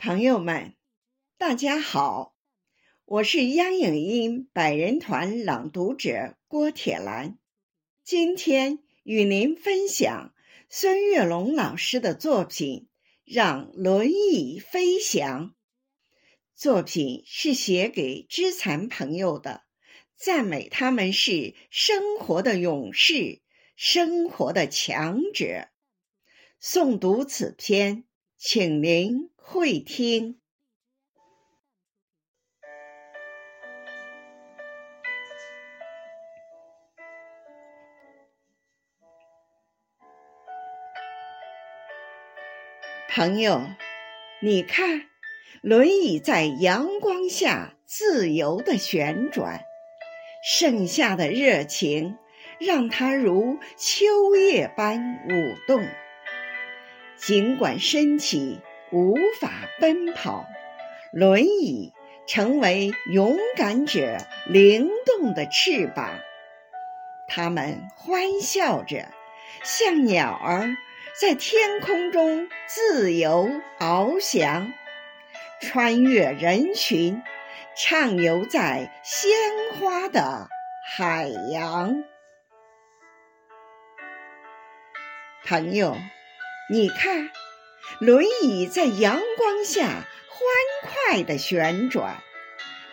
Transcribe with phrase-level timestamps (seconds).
[0.00, 0.76] 朋友们，
[1.38, 2.32] 大家好，
[3.04, 7.36] 我是央影音百人团朗读者郭铁兰，
[8.04, 10.32] 今天与您分享
[10.68, 12.86] 孙月龙老师的作品
[13.34, 15.46] 《让轮椅飞翔》。
[16.54, 19.64] 作品是写给肢残朋友的，
[20.14, 23.40] 赞美他们是生活的勇士，
[23.74, 25.66] 生活的强者。
[26.62, 28.04] 诵读此篇，
[28.40, 30.38] 请您会听。
[43.08, 43.60] 朋友，
[44.40, 45.08] 你看，
[45.60, 49.62] 轮椅在阳光下自由的旋转，
[50.44, 52.16] 盛夏的热情
[52.60, 55.84] 让它如秋叶般舞动。
[57.18, 58.60] 尽管身体
[58.92, 59.50] 无法
[59.80, 60.46] 奔跑，
[61.12, 61.92] 轮椅
[62.26, 66.20] 成为勇敢者灵动的翅膀。
[67.26, 69.08] 他们欢笑着，
[69.62, 70.76] 像鸟儿
[71.20, 74.72] 在天空中自由翱翔，
[75.60, 77.22] 穿越人群，
[77.76, 79.30] 畅游在鲜
[79.74, 80.48] 花的
[80.96, 82.04] 海洋。
[85.44, 85.96] 朋友。
[86.70, 87.30] 你看，
[87.98, 90.42] 轮椅在阳光下欢
[90.82, 92.22] 快地旋转，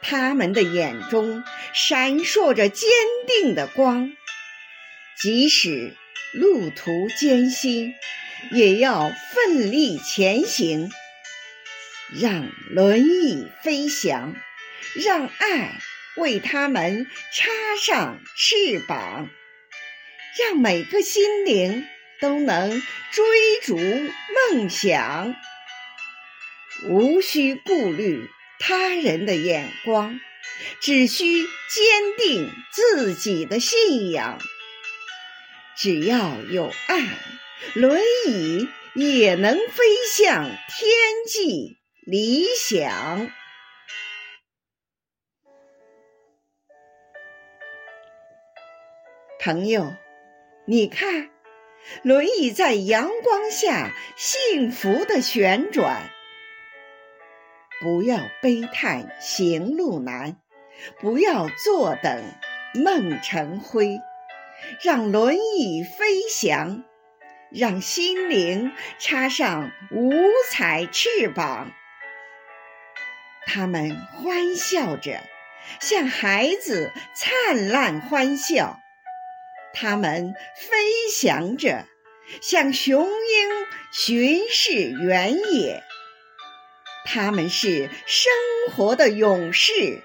[0.00, 2.88] 他们的眼中闪烁着坚
[3.26, 4.10] 定的光。
[5.20, 5.94] 即使
[6.32, 7.92] 路途艰辛，
[8.52, 10.90] 也要奋力前行。
[12.18, 14.34] 让轮椅飞翔，
[14.94, 15.78] 让爱
[16.16, 17.50] 为他们插
[17.82, 19.28] 上翅膀，
[20.38, 21.86] 让每个心灵。
[22.20, 25.34] 都能追逐梦想，
[26.88, 30.20] 无需顾虑他人的眼光，
[30.80, 34.38] 只需坚定自己的信仰。
[35.76, 36.98] 只要有爱，
[37.74, 40.90] 轮椅也能飞向天
[41.26, 43.30] 际理想。
[49.38, 49.94] 朋友，
[50.66, 51.30] 你看。
[52.02, 56.10] 轮椅在阳光下幸福的旋转，
[57.80, 60.36] 不要悲叹行路难，
[61.00, 62.24] 不要坐等
[62.74, 64.00] 梦成灰，
[64.82, 66.84] 让轮椅飞翔，
[67.50, 70.12] 让心灵插上五
[70.50, 71.72] 彩翅膀。
[73.46, 75.20] 他们欢笑着，
[75.80, 78.78] 像孩子灿烂欢笑。
[79.80, 80.76] 它们飞
[81.12, 81.86] 翔着，
[82.42, 85.84] 像雄鹰巡视原野。
[87.04, 88.32] 他们是生
[88.74, 90.02] 活的勇士，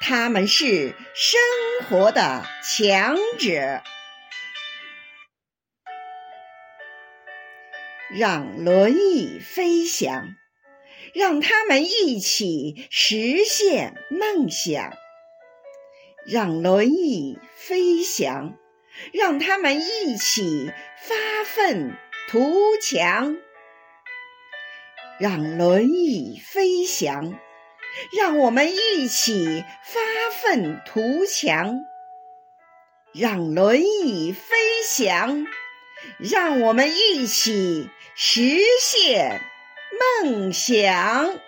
[0.00, 1.38] 他们是生
[1.86, 3.82] 活的强者。
[8.08, 10.34] 让轮椅飞翔，
[11.12, 14.94] 让他们一起实现梦想。
[16.26, 18.56] 让轮椅飞翔。
[19.12, 21.96] 让他们一起发奋
[22.28, 23.36] 图强，
[25.18, 27.32] 让轮椅飞翔；
[28.16, 30.00] 让我们一起发
[30.32, 31.80] 奋图强，
[33.12, 35.46] 让轮椅飞翔；
[36.18, 39.40] 让我们一起实现
[40.22, 41.40] 梦想。